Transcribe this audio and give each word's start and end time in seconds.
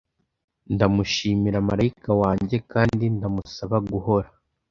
Ndamushimira 0.73 1.57
marayika 1.67 2.11
wanjye, 2.21 2.57
kandi 2.71 3.03
ndamusaba 3.15 3.75
guhora 3.91 4.29